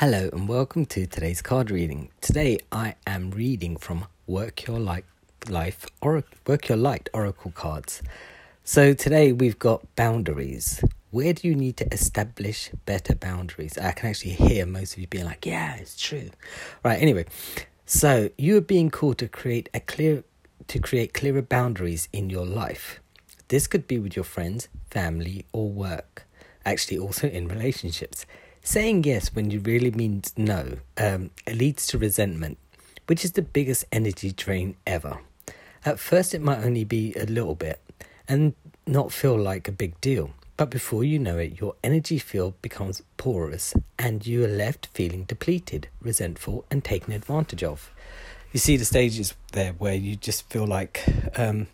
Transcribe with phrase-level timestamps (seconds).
[0.00, 2.08] Hello and welcome to today's card reading.
[2.22, 5.04] Today I am reading from Work Your Light
[5.46, 8.00] Life or Work Your Light Oracle cards.
[8.64, 10.82] So today we've got boundaries.
[11.10, 13.76] Where do you need to establish better boundaries?
[13.76, 16.30] I can actually hear most of you being like, "Yeah, it's true."
[16.82, 17.26] Right, anyway.
[17.84, 20.24] So you are being called to create a clear
[20.68, 23.00] to create clearer boundaries in your life.
[23.48, 26.24] This could be with your friends, family, or work.
[26.64, 28.24] Actually also in relationships.
[28.62, 32.58] Saying yes when you really mean no um, leads to resentment,
[33.06, 35.18] which is the biggest energy drain ever.
[35.84, 37.80] At first, it might only be a little bit
[38.28, 38.54] and
[38.86, 40.30] not feel like a big deal.
[40.58, 45.24] But before you know it, your energy field becomes porous and you are left feeling
[45.24, 47.90] depleted, resentful, and taken advantage of.
[48.52, 51.02] You see the stages there where you just feel like,
[51.36, 51.68] um,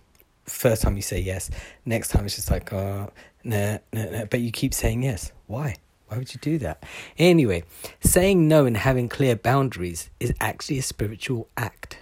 [0.44, 1.50] first time you say yes,
[1.84, 3.10] next time it's just like, oh,
[3.42, 5.32] nah, nah, nah, but you keep saying yes.
[5.48, 5.74] Why?
[6.08, 6.84] Why would you do that?
[7.18, 7.64] Anyway,
[8.00, 11.98] saying no and having clear boundaries is actually a spiritual act.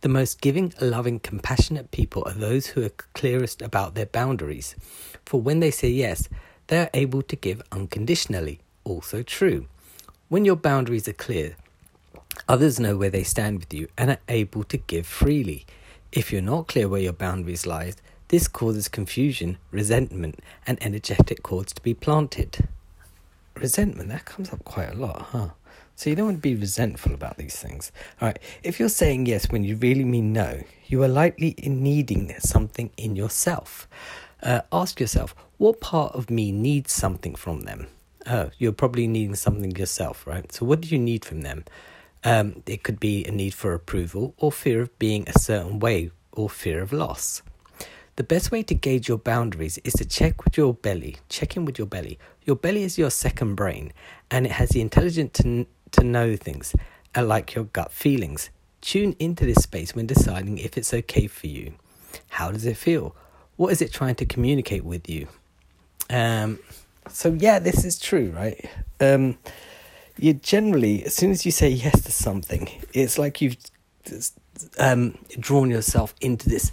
[0.00, 4.74] The most giving, loving, compassionate people are those who are clearest about their boundaries.
[5.24, 6.28] For when they say yes,
[6.66, 8.60] they are able to give unconditionally.
[8.82, 9.66] Also true.
[10.28, 11.56] When your boundaries are clear,
[12.48, 15.64] others know where they stand with you and are able to give freely.
[16.12, 17.92] If you're not clear where your boundaries lie,
[18.28, 22.68] this causes confusion, resentment, and energetic cords to be planted
[23.64, 25.48] resentment, that comes up quite a lot, huh?
[25.96, 27.92] So you don't want to be resentful about these things.
[28.20, 28.38] All right.
[28.62, 32.90] If you're saying yes when you really mean no, you are likely in needing something
[32.96, 33.88] in yourself.
[34.42, 37.86] Uh, ask yourself, what part of me needs something from them?
[38.26, 40.50] Oh, you're probably needing something yourself, right?
[40.52, 41.64] So what do you need from them?
[42.24, 46.10] Um, it could be a need for approval or fear of being a certain way
[46.32, 47.42] or fear of loss.
[48.16, 51.16] The best way to gauge your boundaries is to check with your belly.
[51.28, 52.18] Check in with your belly.
[52.44, 53.92] Your belly is your second brain,
[54.30, 56.76] and it has the intelligence to, to know things,
[57.16, 58.50] uh, like your gut feelings.
[58.80, 61.74] Tune into this space when deciding if it's okay for you.
[62.28, 63.16] How does it feel?
[63.56, 65.26] What is it trying to communicate with you?
[66.08, 66.60] Um,
[67.08, 68.68] so yeah, this is true, right?
[69.00, 69.38] Um,
[70.18, 73.56] you generally, as soon as you say yes to something, it's like you've
[74.78, 76.70] um, drawn yourself into this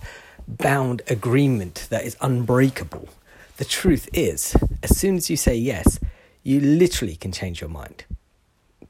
[0.47, 3.09] bound agreement that is unbreakable.
[3.57, 5.99] The truth is, as soon as you say yes,
[6.43, 8.05] you literally can change your mind.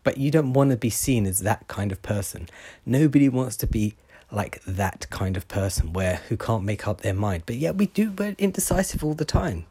[0.03, 2.49] But you don't want to be seen as that kind of person.
[2.85, 3.95] Nobody wants to be
[4.31, 7.43] like that kind of person where who can't make up their mind.
[7.45, 9.65] But yet we do we're indecisive all the time.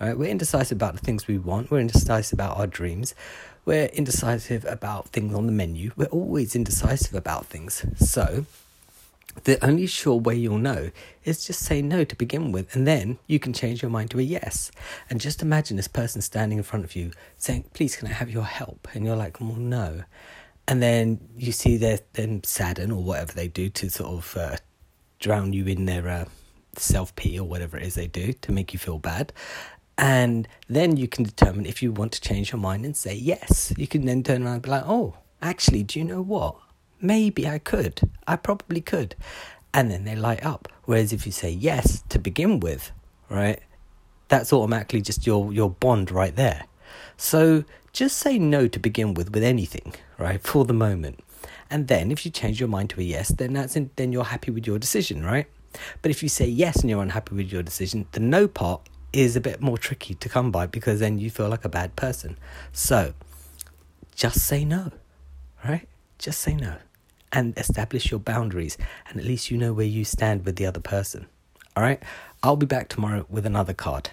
[0.00, 0.18] Right?
[0.18, 3.14] We're indecisive about the things we want, we're indecisive about our dreams,
[3.64, 5.92] we're indecisive about things on the menu.
[5.96, 7.86] We're always indecisive about things.
[7.96, 8.46] So
[9.42, 10.90] the only sure way you'll know
[11.24, 14.20] is just say no to begin with, and then you can change your mind to
[14.20, 14.70] a yes.
[15.10, 18.30] And just imagine this person standing in front of you saying, Please, can I have
[18.30, 18.88] your help?
[18.94, 20.04] And you're like, Well, no.
[20.66, 24.56] And then you see them sadden or whatever they do to sort of uh,
[25.18, 26.24] drown you in their uh,
[26.78, 29.32] self pity or whatever it is they do to make you feel bad.
[29.98, 33.72] And then you can determine if you want to change your mind and say yes.
[33.76, 36.56] You can then turn around and be like, Oh, actually, do you know what?
[37.00, 38.00] Maybe I could.
[38.26, 39.14] I probably could.
[39.72, 40.68] And then they light up.
[40.84, 42.92] Whereas if you say yes to begin with,
[43.28, 43.60] right,
[44.28, 46.64] that's automatically just your, your bond right there.
[47.16, 51.20] So just say no to begin with with anything, right, for the moment.
[51.70, 54.24] And then if you change your mind to a yes, then that's in, then you're
[54.24, 55.46] happy with your decision, right?
[56.02, 59.36] But if you say yes and you're unhappy with your decision, the no part is
[59.36, 62.38] a bit more tricky to come by because then you feel like a bad person.
[62.72, 63.14] So
[64.14, 64.90] just say no,
[65.64, 65.88] right?
[66.18, 66.76] Just say no
[67.32, 70.80] and establish your boundaries, and at least you know where you stand with the other
[70.80, 71.26] person.
[71.76, 72.00] All right,
[72.42, 74.10] I'll be back tomorrow with another card.